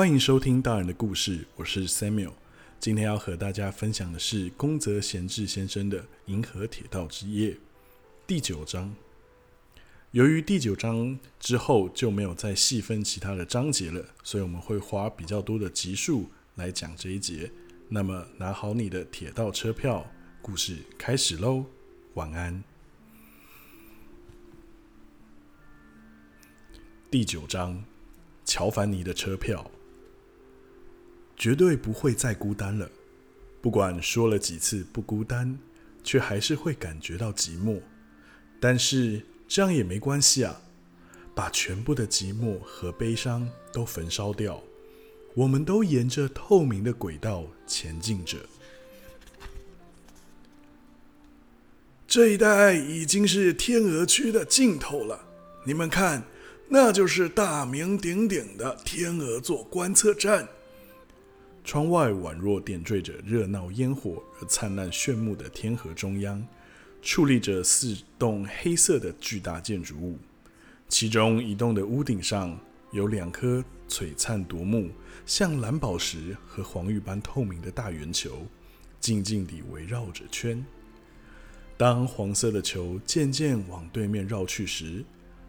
[0.00, 2.32] 欢迎收听大人的故事，我是 Samuel。
[2.80, 7.50] 今天要和大家分享的是宫泽贤治先生的《银河铁道之夜》
[8.26, 8.96] 第九章。
[10.12, 17.52] 由于第九章之后就没有再细分其他的章节了，所以我们会花比较多的集数来讲这一节。
[17.90, 21.66] 那么拿好你的铁道车票，故事开始喽！
[22.14, 22.64] 晚安。
[27.10, 27.84] 第九章。
[28.42, 29.70] 乔凡尼的车票，
[31.40, 32.86] 绝对不会再孤单了。
[33.62, 35.58] 不管说了几次不孤单，
[36.04, 37.80] 却还是会感觉到寂寞。
[38.60, 40.60] 但是这样也没关系啊，
[41.34, 44.62] 把全部的寂寞和悲伤都焚烧掉。
[45.32, 48.36] 我们都沿着透明的轨道前进着。
[52.06, 55.24] 这一带已经是天鹅区的尽头了，
[55.64, 56.22] 你们看。
[56.68, 60.46] 那就是大名鼎鼎的天鹅座观测站。
[61.70, 66.44] 窗外宛若点缀着热闹烟火而灿烂炫目的天河中央，
[67.00, 70.18] 矗立着四栋黑色的巨大建筑物，
[70.88, 72.58] 其中一栋的屋顶上
[72.90, 74.90] 有两颗璀璨夺目、
[75.24, 78.44] 像蓝宝石和黄玉般透明的大圆球，
[78.98, 80.66] 静静地围绕着圈。
[81.76, 85.04] 当黄色的球渐渐往对面绕去时，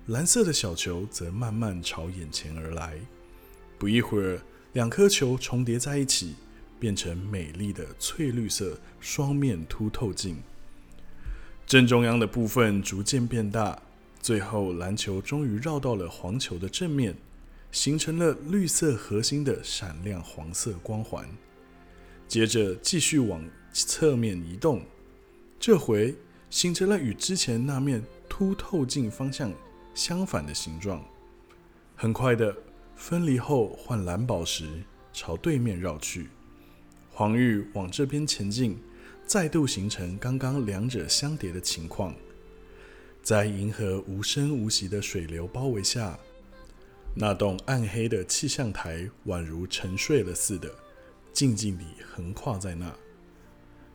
[0.06, 3.00] 蓝色的小球则慢慢朝眼前而来，
[3.80, 4.40] 不一会儿，
[4.74, 6.36] 两颗球重叠在一起，
[6.80, 10.38] 变成美丽的翠绿色双面凸透镜。
[11.66, 13.81] 正中央的部分逐渐变大，
[14.22, 17.16] 最后蓝球终于绕到了黄球的正面，
[17.72, 21.28] 形成了绿色核心的闪亮黄色光环。
[22.28, 23.44] 接着继续往
[23.74, 24.81] 侧面移动，
[25.60, 26.16] 这回
[26.50, 29.54] 形成了与之前那面凸透镜方向。
[29.94, 31.04] 相反的形状，
[31.98, 32.56] 很快的
[33.01, 34.69] 分离后换蓝宝石
[35.12, 36.29] 朝对面绕去，
[37.12, 38.78] 黄玉往这边前进，
[39.25, 42.13] 再度形成刚刚两者相叠的情况。
[43.23, 46.17] 在银河无声无息的水流包围下，
[47.16, 50.72] 那栋暗黑的气象台宛如沉睡了似的，
[51.33, 51.83] 静静地
[52.13, 52.95] 横跨在那。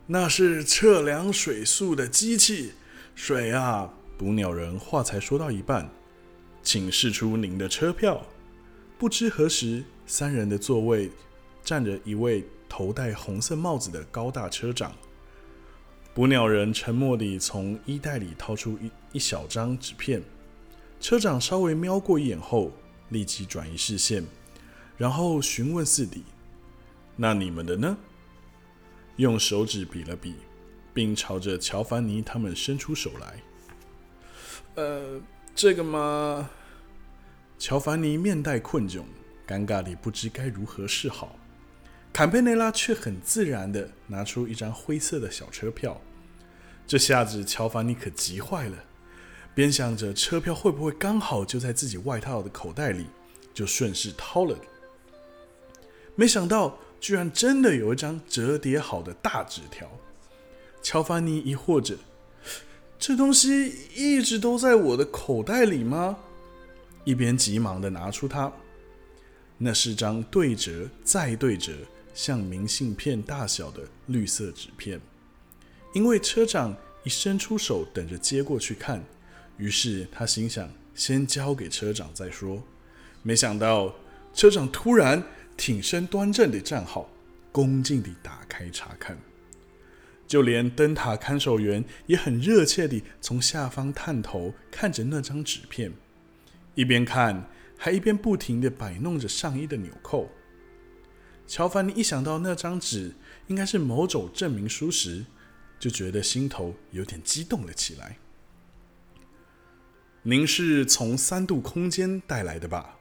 [0.05, 2.73] 那是测量水速的机器，
[3.15, 3.93] 水啊！
[4.17, 5.89] 捕鸟人话才说到一半，
[6.61, 8.27] 请示出您的车票。
[8.99, 11.11] 不知何时，三人的座位
[11.63, 14.91] 站着一位头戴红色帽子的高大车长。
[16.15, 20.23] 捕鸟人沉默地从衣袋里掏出一一小张纸片。
[20.99, 22.71] 车长稍微瞄过一眼后，
[23.09, 24.25] 立即转移视线，
[24.97, 26.23] 然后询问四弟
[27.15, 27.95] ：“那你们的呢？”
[29.17, 30.33] 用手指比了比，
[30.91, 33.43] 并朝着乔凡尼他们伸出手来。
[34.73, 35.21] 呃，
[35.53, 36.49] 这个嘛，
[37.59, 39.01] 乔凡尼面带困窘，
[39.47, 41.35] 尴尬地不知该如何是好。
[42.13, 45.99] 坎佩内拉却很自然地拿出一张灰色的小车票，
[46.85, 48.77] 这下子乔凡尼可急坏了，
[49.55, 53.07] 边想着车票会不会刚好就在自己外套的口袋里，
[53.53, 54.55] 就顺势掏了。
[56.15, 59.89] 没想到，居然真的有一张折叠好的大纸条。
[60.81, 61.95] 乔凡尼疑惑着。
[62.99, 66.17] 这东西一直都在我的口袋里吗？
[67.07, 68.51] 一边急忙的拿出它，
[69.57, 71.71] 那是张对折再对折、
[72.13, 74.99] 像明信片大小的绿色纸片。
[75.93, 76.75] 因为车长
[77.05, 79.01] 一伸出手等着接过去看，
[79.55, 82.61] 于是他心想先交给车长再说。
[83.23, 83.95] 没想到
[84.33, 85.23] 车长突然
[85.55, 87.09] 挺身端正的站好，
[87.53, 89.17] 恭敬地打开查看。
[90.27, 95.93] 就连灯塔看守员也很热切地从下方探头看着那张纸片，
[96.77, 100.29] 一边看还一边不停地摆弄着上衣的纽扣。
[101.47, 103.15] 乔凡尼一想到那张纸
[103.47, 105.25] 应该是某种证明书时，
[105.79, 108.19] 就觉得心头有点激动了起来。
[110.21, 112.99] “您是从三度空间带来的吧？”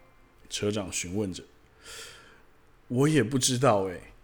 [0.49, 1.45] 车长询问着。
[2.89, 4.15] “我也不知道哎。”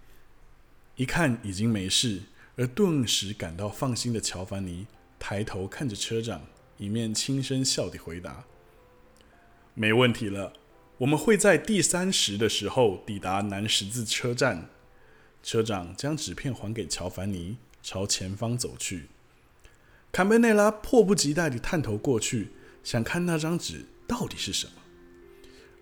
[0.96, 2.22] 一看已经没事。
[2.54, 4.86] 而顿时感到放心的乔凡尼
[5.18, 6.42] 抬头看着车长，
[6.76, 8.44] 一面轻声笑地回答
[9.74, 10.52] ：“没问题了，
[10.98, 14.68] 我们会在第三时的时候抵达南十字车站。”
[15.42, 19.06] 车长将纸片还给乔凡尼，朝前方走去。
[20.12, 22.48] 坎贝内拉迫不及待地探头过去，
[22.84, 24.72] 想看那张纸到底是什么。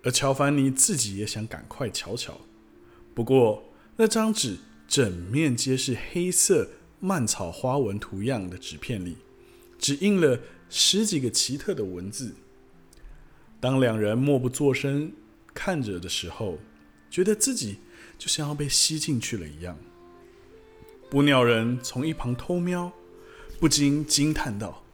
[0.03, 2.41] 而乔凡尼自己也想赶快瞧瞧，
[3.15, 3.65] 不过
[3.97, 4.59] 那张纸。
[4.89, 9.19] 整面皆是黑色蔓草花纹图样的纸片里，
[9.79, 12.35] 只印了十几个奇特的文字。
[13.61, 15.13] 当两人默不作声
[15.53, 16.59] 看着的时候，
[17.11, 17.79] 觉得自己
[18.19, 19.77] 就像要被吸进去了一样。
[21.11, 22.91] 捕鸟人从一旁偷瞄，
[23.59, 24.85] 不禁惊叹道：“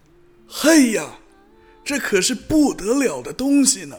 [0.49, 1.19] 嘿呀，
[1.85, 3.97] 这可是不得了的东西呢！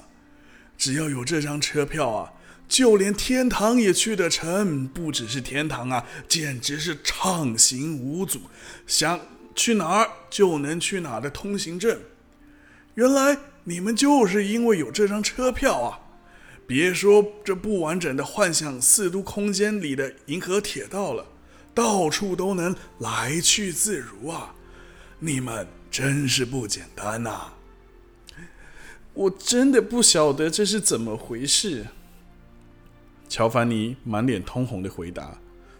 [0.78, 2.34] 只要有这张车票啊，
[2.68, 4.88] 就连天堂也去得成。
[4.88, 8.42] 不只是天堂啊，简直是畅行无阻，
[8.86, 9.20] 想
[9.56, 12.00] 去哪儿就能去哪儿的通行证。
[12.96, 13.38] 原来
[13.70, 16.00] 你们就是因为有这张车票啊！
[16.66, 21.26] 别说这不完整的幻想四都空间里的银河铁道了。”
[21.76, 24.56] 到处都能来去自如啊！
[25.20, 27.54] 你们真是不简单呐！
[29.14, 31.86] 我真的不晓得这是怎么回事。
[33.30, 35.38] 乔凡尼满脸通红的回答，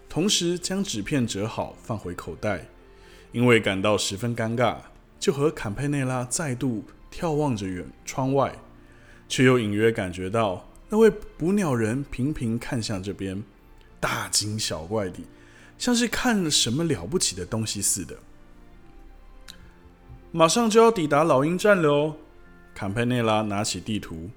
[0.08, 2.68] 同时将纸片折好放回口袋，
[3.32, 4.76] 因为感到十分尴尬，
[5.20, 6.84] 就和坎佩内拉再度
[7.18, 8.54] 眺望着远窗外，
[9.28, 13.44] 却又隐约感觉到那位捕鸟人频频看向这边，
[14.00, 15.20] 大惊小怪的。
[15.80, 18.18] 像是看了什么了不起的东西似的。
[20.32, 22.16] 马上就要抵达老鹰站了哦！
[22.76, 24.30] 坎佩内拉拿起地图，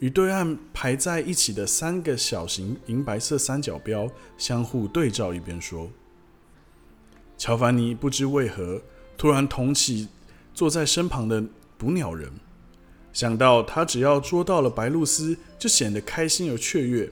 [0.00, 5.90] 与对岸排在一起的三个小型银白色三角标相互对照，一边说
[7.38, 8.82] ：“乔凡尼不知为何
[9.16, 10.08] 突然同起
[10.52, 11.42] 坐在身旁的
[11.76, 12.30] 捕鸟人，
[13.12, 17.10] 想到他只要捉到了白露丝，就显得开心而雀跃，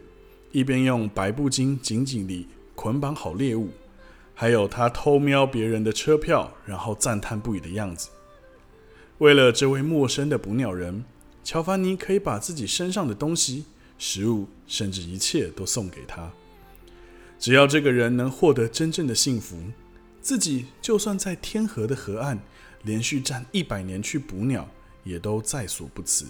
[0.53, 3.71] 一边用白布巾紧紧地。”捆绑好猎物，
[4.35, 8.09] 还有他偷瞄别人的车票，然后赞叹不已的样子。
[9.19, 11.05] 为了这位陌生的捕鸟人，
[11.45, 13.67] 乔凡尼可以把自己身上的东西、
[13.97, 16.33] 食物，甚至一切都送给他。
[17.39, 19.57] 只要这个人能获得真正的幸福，
[20.21, 22.41] 自己就算在天河的河岸
[22.85, 24.69] 连续站一百年去捕鸟，
[25.03, 26.27] 也都在所不辞。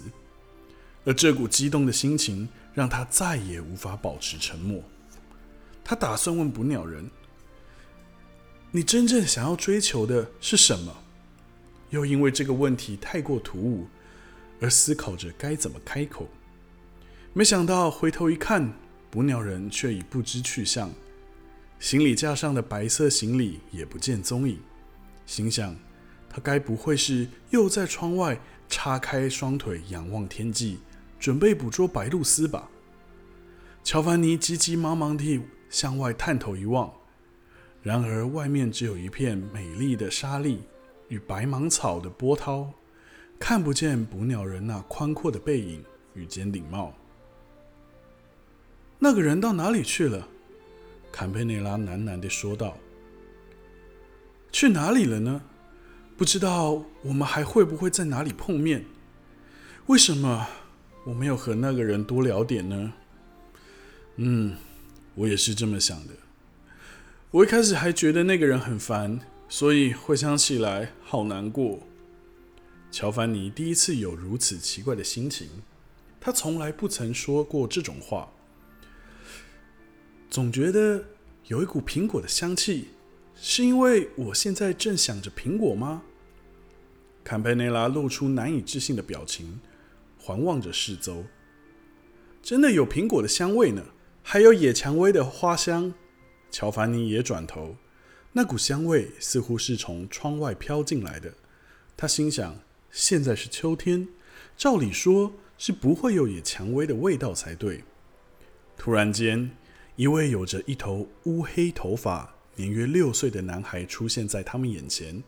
[1.05, 4.81] 而这股激动的心情，让他再也无法保持沉默。
[5.83, 7.09] 他打算问捕鸟人
[8.71, 10.95] ：“你真正想要追求的是什么？”
[11.91, 13.87] 又因为这个问题太过突兀，
[14.59, 16.27] 而思考着该怎么开口。
[17.33, 18.73] 没想到回头一看，
[19.11, 20.91] 捕鸟人却已不知去向，
[21.79, 24.59] 行李架上的白色行李也不见踪影。
[25.27, 25.75] 心想：
[26.35, 28.37] 他该不会是又在窗外
[28.67, 30.79] 叉开双腿仰望天际，
[31.17, 32.69] 准备捕捉白鹭鸶吧？
[33.85, 35.41] 乔凡尼急急忙忙地。
[35.69, 36.93] 向外探头一望，
[37.81, 40.59] 然而外面只有一片美丽的沙砾
[41.09, 42.71] 与白芒草的波涛，
[43.39, 45.83] 看不见捕鸟人那宽阔的背影
[46.13, 46.93] 与尖顶帽。
[48.99, 50.27] 那个人到哪里去了？
[51.11, 52.77] 坎佩内拉喃喃地说道
[54.53, 55.41] ：“去哪里了呢？
[56.17, 58.85] 不知道我们还会不会在哪里碰面？
[59.87, 60.47] 为什么
[61.05, 62.93] 我没有和那个人多聊点呢？”
[64.17, 64.55] 嗯。
[65.17, 66.13] 我也是这么想的。
[67.31, 71.79] 我一开始还觉得那个人很烦，所以回想起来好难过。
[72.91, 75.47] 乔凡尼第一次有如此奇怪的心情，
[76.19, 78.29] 他从来不曾说过这种话。
[80.29, 81.01] 总觉得
[81.47, 82.89] 有一股苹果的香气，
[83.37, 86.03] 是因为我现在正想着苹果吗？
[87.25, 89.59] 坎佩内拉露出难以置信的表情，
[90.19, 91.25] 环望着四周。
[92.43, 93.83] 真的有苹果的香味呢。
[94.27, 95.93] 还有野蔷薇的花香，
[96.49, 97.75] 乔凡尼也转头，
[98.33, 101.33] 那股香味似乎是从窗外飘进来的。
[101.95, 104.07] 他心想：现在是秋天，
[104.57, 107.83] 照理说是不会有野蔷薇的味道才对。
[108.75, 109.51] 突然间，
[109.95, 115.23] 一位有着一头乌黑头发、年约六岁的男孩出现在他们眼前。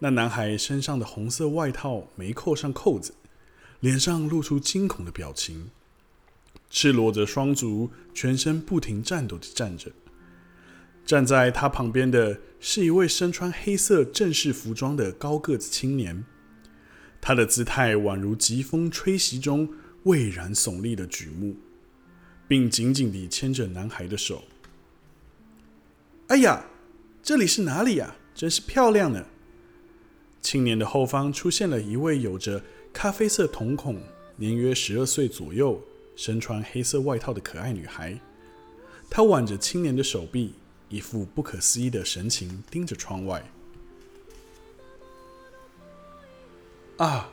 [0.00, 3.14] 那男孩身上的红色外套没扣上扣子，
[3.80, 5.70] 脸上露出惊恐的表情。
[6.70, 9.90] 赤裸着双足，全身不停颤抖的站着。
[11.04, 16.24] 站在他旁边的是一位身穿黑色正式服装的高个子青年，
[17.20, 19.68] 他的姿态宛如疾风吹袭中
[20.04, 21.56] 巍然耸立的举目，
[22.46, 24.44] 并紧紧地牵着男孩的手。
[26.28, 26.66] 哎呀，
[27.22, 28.14] 这里是哪里呀？
[28.34, 29.24] 真是漂亮呢！
[30.40, 34.00] 青年的后方出现了一位有着咖啡色瞳孔、
[34.36, 35.82] 年约十二岁左右。
[36.16, 38.18] 身穿黑色外套的可爱女孩，
[39.08, 40.52] 她挽着青年的手臂，
[40.88, 43.48] 一副不可思议的神情盯着窗外。
[46.96, 47.30] 啊，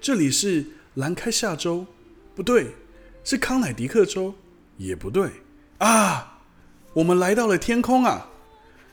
[0.00, 1.84] 这里是兰开夏州，
[2.36, 2.68] 不对，
[3.24, 4.32] 是康乃狄克州，
[4.76, 5.28] 也不对。
[5.78, 6.42] 啊，
[6.92, 8.30] 我们来到了天空啊！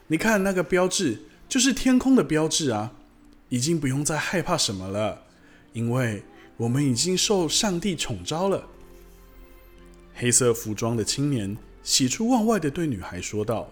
[0.07, 2.95] 你看那个标志，就是天空的标志啊！
[3.56, 5.24] 已经不用再害怕什么了，
[5.72, 6.22] 因为
[6.58, 8.68] 我们已经受上帝宠召了。
[10.14, 13.72] 黑色服装的青年喜出望外的对女孩说道，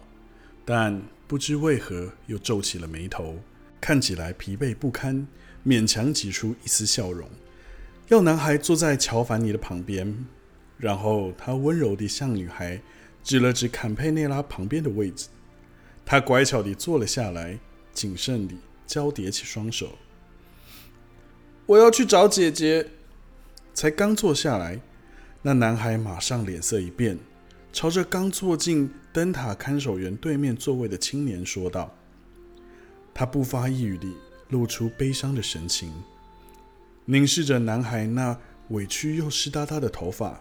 [0.63, 3.35] 但不知为何又皱起了眉头，
[3.81, 5.27] 看起来疲惫不堪，
[5.65, 7.29] 勉强挤出一丝笑容，
[8.07, 10.15] 要男孩坐在乔凡尼的旁边。
[10.77, 12.81] 然后他温柔地向女孩
[13.21, 15.27] 指了指坎佩内拉旁边的位置，
[16.05, 17.59] 他乖巧地坐了下来，
[17.93, 19.97] 谨慎地交叠起双手。
[21.65, 22.89] 我要去找姐姐。
[23.73, 24.79] 才刚坐下来，
[25.41, 27.17] 那男孩马上脸色一变，
[27.71, 31.91] 朝着刚坐进灯塔看守员对面座位的青年说道
[33.15, 34.15] ：“他不发一语地
[34.49, 35.91] 露出悲伤的神情，
[37.05, 40.39] 凝视着男孩那委屈又湿哒哒的头发。”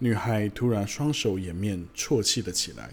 [0.00, 2.90] 女孩突然双手掩面，啜泣了起来。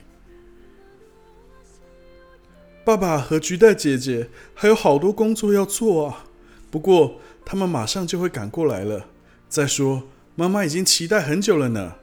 [2.83, 6.25] 爸爸和菊带姐姐还有好多工作要做啊，
[6.71, 9.07] 不过他们马上就会赶过来了。
[9.47, 10.03] 再说，
[10.35, 11.95] 妈妈已经期待很久了呢。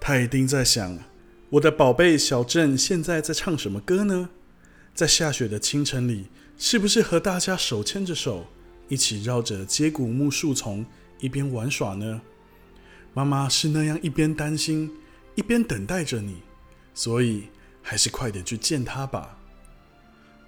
[0.00, 0.98] 她一定在想，
[1.50, 4.30] 我的宝贝小镇现在在唱什么歌呢？
[4.94, 6.26] 在下雪的清晨里，
[6.58, 8.46] 是不是和大家手牵着手，
[8.88, 10.84] 一起绕着接骨木树丛
[11.20, 12.20] 一边玩耍呢？
[13.14, 14.90] 妈妈是那样一边担心，
[15.36, 16.42] 一边等待着你，
[16.92, 17.44] 所以
[17.80, 19.38] 还是快点去见她吧。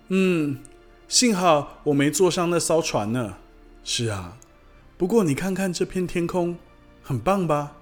[0.08, 0.58] 嗯，
[1.08, 3.38] 幸好我没坐上那艘船呢。
[3.82, 4.38] 是啊，
[4.96, 6.56] 不过你看看这片天空，
[7.02, 7.76] 很棒吧？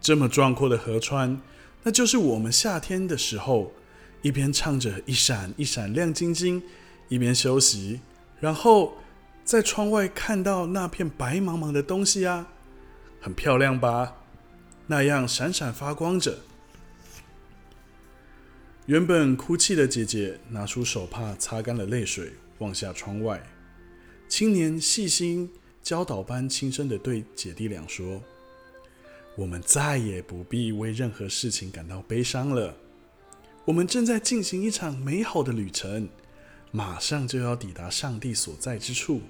[0.00, 1.40] 这么壮阔的河川，
[1.84, 3.72] 那就是我们夏天的时候，
[4.22, 6.62] 一边唱着一闪一闪亮晶晶，
[7.08, 8.00] 一边休息，
[8.40, 8.98] 然后
[9.44, 12.48] 在窗外看到那片白茫茫的东西啊。
[13.20, 14.16] 很漂亮吧？
[14.88, 16.38] 那样闪闪发光着。
[18.86, 23.42] 原本哭泣的姐姐拿出手帕擦干了泪水，望下窗外。
[24.28, 25.48] 青年细心
[25.82, 28.22] 教导般轻声的对姐弟俩说
[29.36, 32.76] ：“我们再也不必为任何事情感到悲伤了。
[33.64, 36.08] 我们正在进行一场美好的旅程，
[36.70, 39.20] 马上就要抵达上帝所在之处。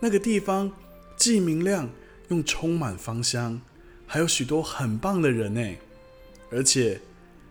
[0.00, 0.72] 那个地方
[1.16, 1.88] 既明亮。”
[2.28, 3.60] 又充满芳香，
[4.06, 5.76] 还有许多很棒的人呢，
[6.50, 6.98] 而且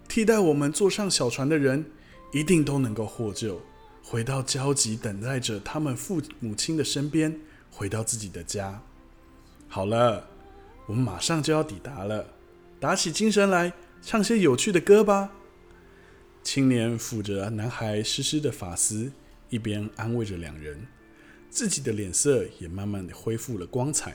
[0.08, 1.86] 替代我们坐上小船的人，
[2.32, 3.62] 一定都能够获救，
[4.04, 7.40] 回到焦急等待着他们父母亲的身边，
[7.72, 8.82] 回到自己的家。
[9.68, 10.28] 好了，
[10.86, 12.28] 我们马上就要抵达了，
[12.80, 15.32] 打起精神来，唱些有趣的歌吧。
[16.44, 19.12] 青年抚着男孩湿湿的发丝，
[19.50, 20.86] 一边安慰着两人，
[21.50, 24.14] 自己的脸色也慢慢的恢复了光彩。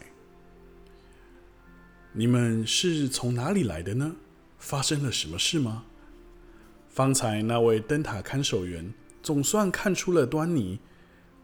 [2.12, 4.14] 你们是从哪里来的呢？
[4.58, 5.84] 发生了什么事吗？
[6.88, 10.80] 方才那位灯塔看守员总算看出了端倪，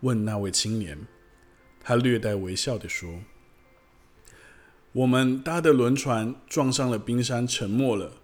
[0.01, 0.99] 问那位青年。
[1.81, 3.21] 他略带微笑的说
[4.93, 8.15] ：“我们搭的轮船撞上了冰山，沉没了。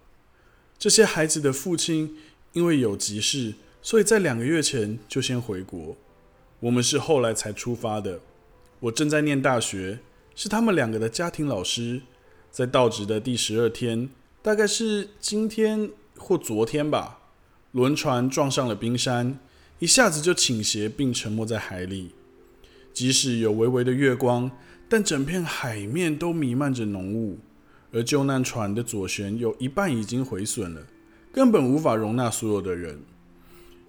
[0.77, 2.17] 这些孩子的父亲
[2.53, 5.95] 因为有急事，所以在两个月前就先回国。
[6.59, 8.19] 我们是后来才出发的。
[8.81, 9.99] 我正在念大学，
[10.35, 12.01] 是他们两个的家庭老师。”
[12.51, 14.09] 在到职的第十二天，
[14.43, 17.19] 大概是今天或昨天吧，
[17.73, 19.37] 轮船撞上了冰山，
[19.77, 22.15] 一下子就倾斜并沉没在海里。
[22.91, 24.49] 即使有微微的月光，
[24.89, 27.37] 但整片海面都弥漫着浓雾。
[27.93, 30.87] 而救难船的左舷有一半已经毁损了，
[31.31, 33.01] 根本无法容纳所有的人。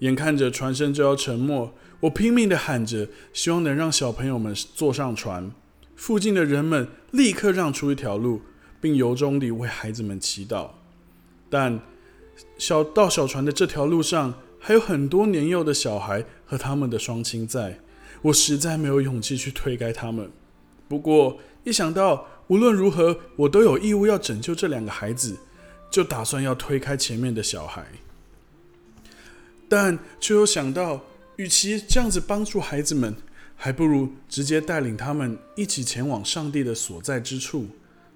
[0.00, 5.50] 眼看着船身就要沉没，我拼命的喊着，希望能让小朋友们坐上船。
[5.97, 8.42] 附近的人们立刻让出一条路。
[8.83, 10.71] 并由衷地为孩子们祈祷，
[11.49, 11.81] 但
[12.59, 17.79] 小到小船的这条路上还有很多年幼的小孩和他们的双亲在，
[18.23, 20.29] 我实在没有勇气去推开他们。
[20.89, 25.37] 不过一想到无论如何我都有义务要拯救这两个孩子，
[25.89, 27.87] 就打算要推开前面的小孩，
[29.69, 31.03] 但却又想到，
[31.37, 33.15] 与其这样子帮助孩子们，
[33.55, 37.69] 还不如直接带领他们一起前往上帝的所在之处。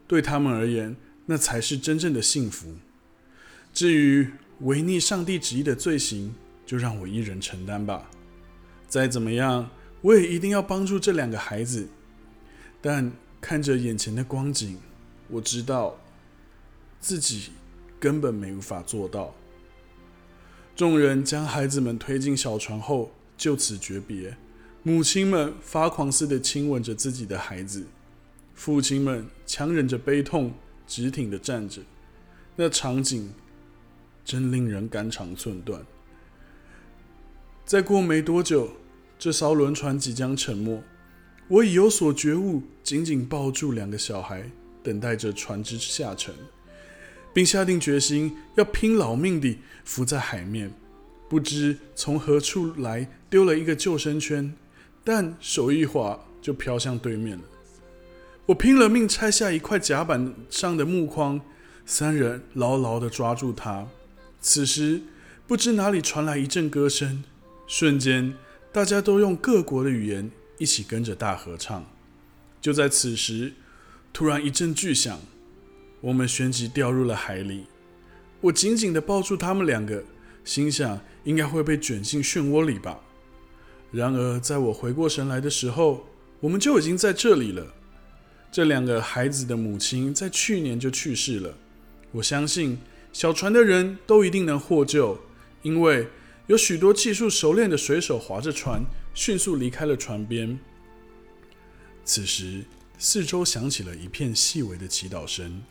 [0.07, 0.97] 对他们而言，
[1.27, 2.75] 那才是真正的幸福。
[3.73, 6.35] 至于违逆上帝旨意的罪行，
[6.65, 8.09] 就让我一人承担吧。
[8.89, 9.69] 再怎么样，
[10.01, 11.89] 我也一定要帮助这两个孩子。
[12.81, 14.79] 但看着眼前的光景，
[15.29, 15.99] 我知道
[17.01, 17.51] 自己
[17.99, 19.35] 根本没法做到。
[20.77, 24.37] 众人将孩子们推进小船后，就此诀别。
[24.83, 27.87] 母亲们发狂似的亲吻着自己的孩子。
[28.57, 30.53] 父亲们强忍着悲痛，
[30.89, 31.83] 直挺的站着，
[32.57, 33.33] 那场景
[34.25, 35.81] 真令人肝肠寸断。
[37.65, 38.71] 再过没多久，
[39.19, 40.83] 这艘轮船即将沉没，
[41.49, 44.51] 我已有所觉悟，紧紧抱住两个小孩，
[44.83, 46.35] 等待着船只下沉。
[47.35, 50.73] 并下定决心要拼老命地浮在海面。
[51.29, 54.55] 不知从何处来，丢了一个救生圈，
[55.05, 57.45] 但手一滑就飘向对面了。
[58.47, 61.41] 我拼了命拆下一块甲板上的木框，
[61.85, 63.89] 三人牢牢地抓住它。
[64.41, 65.03] 此时，
[65.49, 67.25] 不知哪里传来一阵歌声，
[67.67, 68.35] 瞬间，
[68.73, 71.85] 大家都用各国的语言一起跟着大合唱。
[72.61, 73.55] 就在此时，
[74.13, 75.19] 突然一阵巨响，
[76.01, 77.67] 我们旋即掉入了海里。
[78.43, 80.05] 我紧紧地抱住他们两个，
[80.45, 83.01] 心想应该会被卷进漩涡里吧。
[83.91, 86.07] 然而，在我回过神来的时候，
[86.39, 87.75] 我们就已经在这里了。
[88.57, 91.59] 这两个孩子的母亲在去年就去世了。
[92.11, 92.79] 我相信
[93.13, 95.21] 小船的人都一定能获救，
[95.61, 96.09] 因为
[96.47, 98.83] 有许多技术熟练的水手划着船，
[99.13, 100.59] 迅速离开了船边。
[102.03, 102.65] 此时，
[102.97, 105.63] 四周响起了一片细微的祈祷声。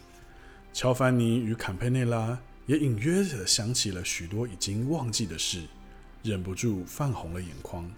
[0.71, 2.37] 乔凡尼与坎佩内拉
[2.67, 5.63] 也隐约地想起了许多已经忘记的事，
[6.21, 7.91] 忍不住泛红了眼眶。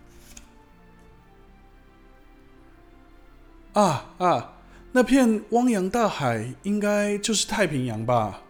[3.74, 4.54] 啊啊！
[4.94, 8.44] 那片汪洋大海应该就是太平洋吧？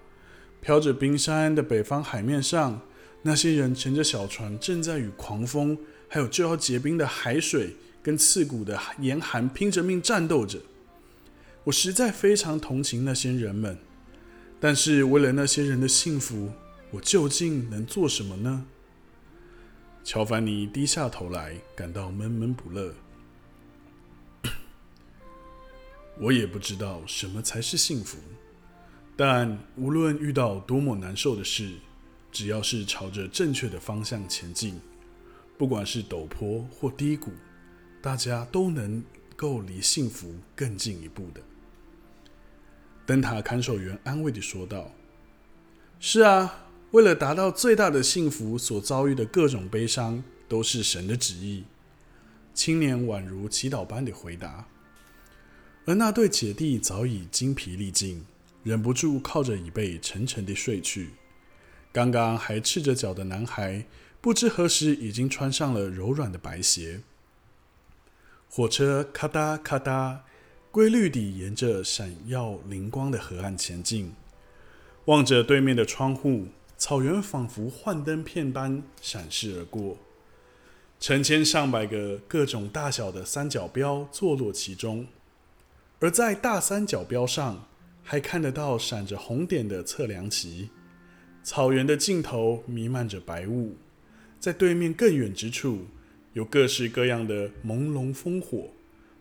[0.62, 2.82] 飘着冰山的北方海面上，
[3.24, 5.78] 那些人乘着小船，正在与狂风
[6.08, 10.60] 还有就要结冰的海水跟刺骨的严寒拼着命战斗着。
[11.66, 13.78] 我实在非常同情那些人们，
[14.60, 16.52] 但是为了那些人的幸福，
[16.92, 18.66] 我究竟能做什么呢？
[20.04, 22.94] 乔凡尼低下头来，感到闷闷不乐。
[26.20, 28.18] 我也不知道什么才是幸福，
[29.16, 31.74] 但无论遇到多么难受的事，
[32.32, 34.80] 只要是朝着正确的方向前进，
[35.58, 37.32] 不管是陡坡或低谷，
[38.02, 39.04] 大家都能
[39.36, 41.42] 够离幸福更进一步的。
[43.06, 44.92] 灯塔看守员安慰地说道
[46.00, 51.64] ：“是啊，为了达到最大的幸福，所遭遇的各种悲伤都是神的旨意。”
[52.56, 54.68] 青年宛如祈祷般的回答。
[55.88, 58.26] 而那对姐弟早已精疲力尽，
[58.62, 61.12] 忍不住靠着椅背沉沉地睡去。
[61.94, 63.86] 刚刚还赤着脚的男孩，
[64.20, 67.00] 不知何时已经穿上了柔软的白鞋。
[68.50, 70.18] 火车咔嗒咔嗒，
[70.72, 74.12] 规律地沿着闪耀灵光的河岸前进。
[75.06, 76.48] 望着对面的窗户，
[76.78, 79.98] 草原仿佛幻灯片般闪逝而过。
[81.00, 85.08] 成千上百个各种大小的三角标坐落其中。
[86.00, 87.68] 而在大三角标上，
[88.04, 90.70] 还看得到闪着红点的测量旗。
[91.44, 93.76] 草原的尽头弥漫着白雾，
[94.40, 95.86] 在对面更远之处，
[96.34, 98.70] 有各式各样的朦胧烽火，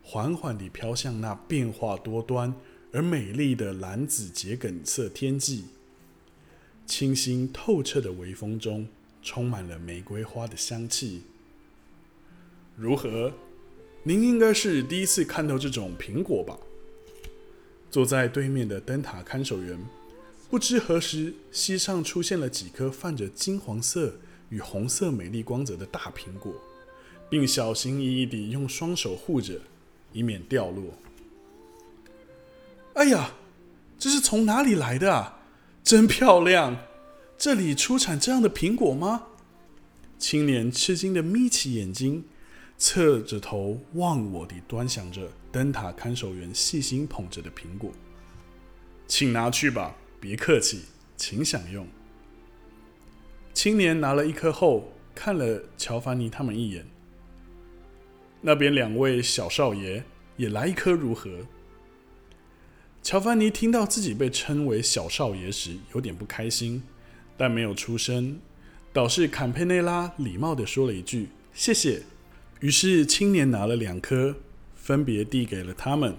[0.02, 2.52] 缓缓地飘向那变化多端
[2.92, 5.64] 而美丽的蓝紫桔梗色天际。
[6.84, 8.86] 清新透彻的微风中，
[9.22, 11.22] 充满了玫瑰花的香气。
[12.76, 13.32] 如何？
[14.02, 16.56] 您应该是第一次看到这种苹果吧？
[17.90, 19.78] 坐在对面的灯塔看守员，
[20.50, 24.16] 不知何时膝上出现了几颗泛着金黄色
[24.50, 26.52] 与红色美丽光泽的大苹果，
[27.30, 29.60] 并小心翼翼地用双手护着，
[30.12, 30.84] 以免掉落。
[32.94, 33.34] 哎呀，
[33.98, 35.40] 这是从哪里来的啊？
[35.82, 36.76] 真漂亮！
[37.38, 39.26] 这里出产这样的苹果吗？
[40.18, 42.24] 青年吃惊地眯起眼睛。
[42.78, 47.90] 侧着头望我地端详着灯塔看守员细心捧着的苹果，
[49.06, 50.82] 请拿去吧，别客气，
[51.16, 51.86] 请享用。
[53.54, 56.86] 青年拿了一颗后，看了乔凡尼他们一眼。
[58.42, 60.04] 那边两位小少爷
[60.36, 61.46] 也来一颗如何？
[63.02, 66.82] 乔凡尼听到自己被称为小少爷时，有点不开心，
[67.38, 68.38] 但没有出声，
[68.92, 72.02] 倒是坎佩内拉礼貌地说了一句：“谢谢。”
[72.60, 74.36] 于是青年拿了两颗，
[74.74, 76.16] 分别递给了他们。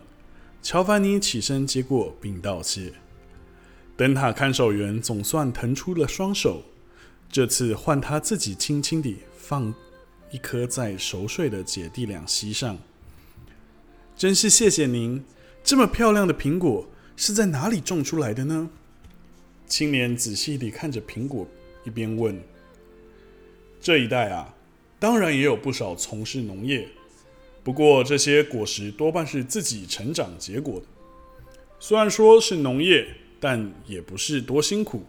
[0.61, 2.93] 乔凡尼起身接过，并道谢。
[3.95, 6.63] 灯塔看守员总算腾出了双手，
[7.31, 9.73] 这次换他自己轻轻地放
[10.29, 12.77] 一颗在熟睡的姐弟俩膝上。
[14.15, 15.23] 真是谢谢您！
[15.63, 18.69] 这么漂亮的苹果是在哪里种出来的呢？
[19.67, 21.47] 青年仔细地看着苹果，
[21.83, 22.39] 一边问
[23.81, 24.53] ：“这一带啊。”
[24.99, 26.87] 当然也有不少从事农业，
[27.63, 30.85] 不过这些果实多半是自己成长结果的。
[31.79, 33.07] 虽然说是农业，
[33.39, 35.03] 但也不是多辛苦。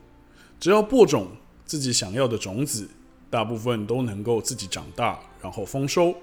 [0.61, 1.29] 只要播种
[1.65, 2.87] 自己想要的种子，
[3.31, 6.15] 大部分都能够自己长大，然后丰收。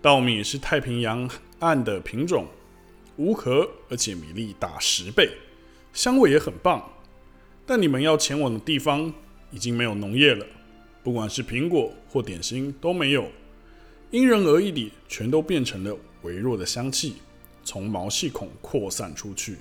[0.00, 2.46] 稻米是太平洋岸的品种，
[3.16, 5.28] 无壳而且米粒大十倍，
[5.92, 6.82] 香味也很棒。
[7.66, 9.12] 但你们要前往的地方
[9.50, 10.46] 已经没有农业了，
[11.02, 13.26] 不管是苹果或点心都没有，
[14.10, 17.16] 因人而异地，全都变成了微弱的香气，
[17.64, 19.56] 从毛细孔扩散出去。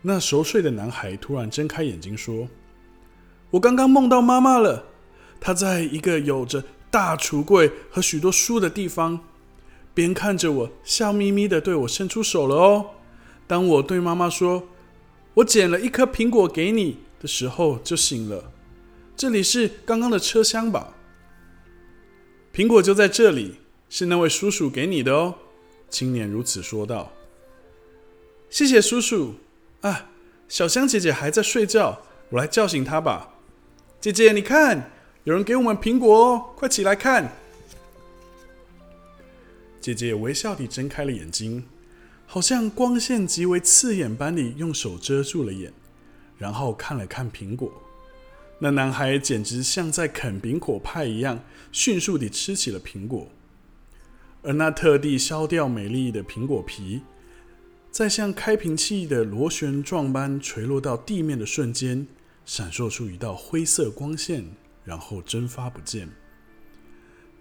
[0.00, 2.48] 那熟睡的男孩突然睁开眼睛说
[3.50, 4.84] ：“我刚刚梦到妈妈了，
[5.40, 9.20] 她在一个有着大橱柜和许多书的地方，
[9.94, 12.90] 边看着我，笑眯眯的对我伸出手了哦。
[13.46, 14.68] 当我对妈妈说
[15.34, 18.52] ‘我捡了一颗苹果给你’的时候，就醒了。
[19.16, 20.94] 这里是刚刚的车厢吧？
[22.52, 25.36] 苹果就在这里，是那位叔叔给你的哦。”
[25.88, 27.12] 青年如此说道。
[28.50, 29.34] “谢谢叔叔。”
[29.82, 30.10] 啊，
[30.48, 32.00] 小香姐姐还在睡觉，
[32.30, 33.34] 我来叫醒她吧。
[34.00, 34.90] 姐姐，你看，
[35.24, 37.32] 有人给我们苹果哦，快起来看。
[39.80, 41.66] 姐姐微笑地睁开了眼睛，
[42.26, 45.72] 好像光线极为刺眼般地用手遮住了眼，
[46.38, 47.70] 然后看了看苹果。
[48.64, 53.28] 那男孩简直像在啃苹果派一样，迅速地吃起了苹果，
[54.42, 57.02] 而那特地削掉美丽的苹果皮。
[57.90, 62.06] 在像开瓶器的螺旋状般垂落到地面的瞬间，
[62.46, 64.46] 闪烁出一道灰色光线，
[64.82, 66.08] 然后蒸发不见。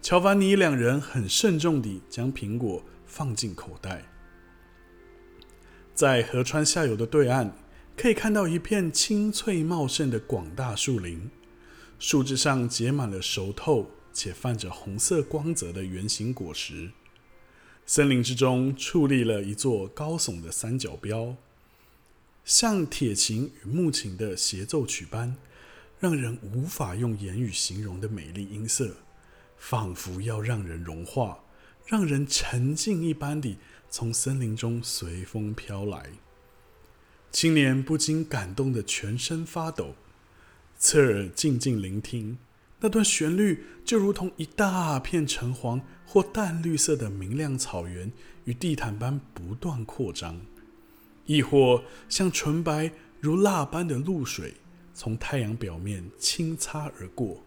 [0.01, 4.03] 乔凡尼两人很慎重地将苹果放进口袋。
[5.93, 7.55] 在河川下游的对岸，
[7.95, 11.29] 可以看到一片青翠茂盛的广大树林，
[11.99, 16.91] 树枝上结满了熟透且泛着红色光泽的圆形果实。
[17.85, 21.35] 森林之中矗立了一座高耸的三角标，
[22.43, 25.35] 像铁琴与木琴的协奏曲般，
[25.99, 28.97] 让人无法用言语形容的美丽音色，
[29.57, 31.43] 仿佛要让人融化、
[31.85, 33.57] 让人沉浸一般地
[33.89, 36.09] 从森林中随风飘来。
[37.33, 39.95] 青年不禁感动得全身发抖，
[40.77, 42.37] 侧耳静静聆听。
[42.79, 48.11] 那段旋律就如同一大片橙黄或淡绿色的明亮草原
[48.45, 50.39] 与地毯般不断扩张，
[51.25, 54.53] 亦或像纯白如蜡般的露水
[54.93, 57.43] 从太阳表面轻擦而过。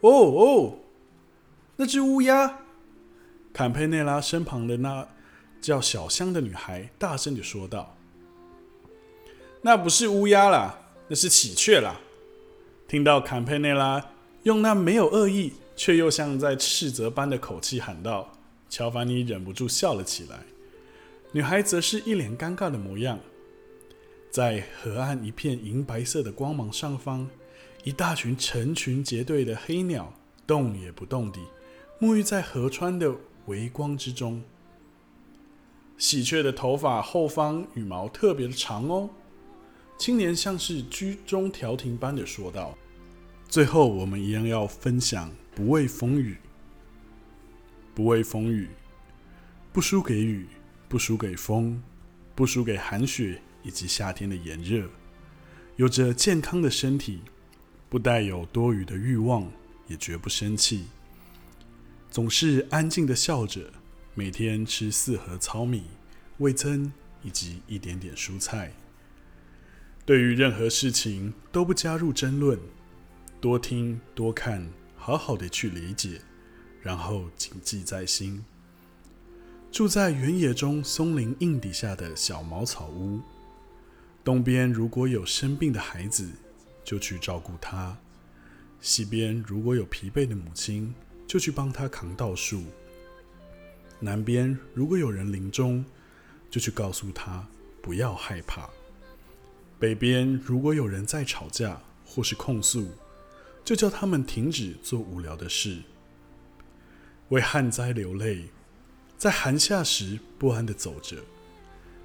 [0.00, 0.78] 哦哦，
[1.76, 2.60] 那只乌鸦！
[3.52, 5.06] 坎佩内拉身旁的那
[5.60, 7.93] 叫小香的女孩大声地说道
[9.66, 11.98] ：“那不是乌鸦啦，那是喜鹊啦。”
[12.86, 14.10] 听到坎佩内拉
[14.42, 18.30] 用那没有恶意却又像在斥责般的口气喊道，
[18.68, 20.40] 乔凡尼忍不住笑了起来。
[21.32, 23.18] 女孩则是一脸尴尬的模样。
[24.30, 27.26] 在河岸一片银白色的光芒上方，
[27.84, 30.12] 一大群成群结队的黑鸟
[30.46, 31.40] 动也不动地
[31.98, 33.14] 沐浴在河川的
[33.46, 34.42] 微光之中。
[35.96, 39.08] 喜鹊的头发后方羽毛特别的长哦。
[39.96, 42.76] 青年像是居中调停般的说道
[43.48, 46.36] ：“最后，我们一样要分享不畏风雨，
[47.94, 48.68] 不畏风雨，
[49.72, 50.46] 不输给雨，
[50.88, 51.80] 不输给风，
[52.34, 54.90] 不输给寒雪以及夏天的炎热。
[55.76, 57.20] 有着健康的身体，
[57.88, 59.50] 不带有多余的欲望，
[59.86, 60.86] 也绝不生气，
[62.10, 63.72] 总是安静的笑着。
[64.16, 65.84] 每天吃四盒糙米、
[66.38, 68.72] 味增以及一点点蔬菜。”
[70.06, 72.58] 对于任何事情都不加入争论，
[73.40, 76.20] 多听多看，好好的去理解，
[76.82, 78.44] 然后谨记在心。
[79.72, 83.18] 住在原野中松林荫底下的小茅草屋，
[84.22, 86.28] 东边如果有生病的孩子，
[86.84, 87.96] 就去照顾他；
[88.82, 90.94] 西边如果有疲惫的母亲，
[91.26, 92.58] 就去帮他扛稻树；
[94.00, 95.82] 南边如果有人临终，
[96.50, 97.48] 就去告诉他
[97.80, 98.68] 不要害怕。
[99.84, 102.88] 北边如果有人在吵架或是控诉，
[103.62, 105.82] 就叫他们停止做无聊的事。
[107.28, 108.44] 为旱灾流泪，
[109.18, 111.18] 在寒夏时不安的走着，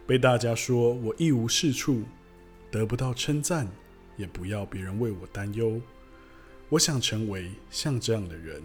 [0.06, 2.04] 被大家说我一无是处，
[2.70, 3.66] 得不到称赞，
[4.18, 5.82] 也不要别人为我担忧。
[6.68, 8.62] 我想成为像这样的人。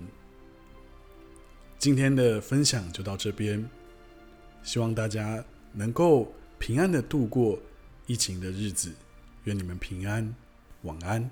[1.79, 3.65] 今天的分享就到这边，
[4.65, 7.57] 希望大家能够平安的度过。
[8.07, 8.93] 疫情的日子，
[9.45, 10.35] 愿你们平安，
[10.83, 11.31] 晚安。